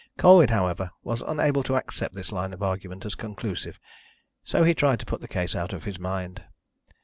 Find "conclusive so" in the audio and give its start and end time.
3.13-4.63